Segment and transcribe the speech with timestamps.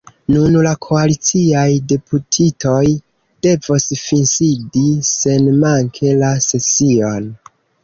[0.35, 2.81] Nun la koaliciaj deputitoj
[3.49, 7.33] devos finsidi senmanke la sesion.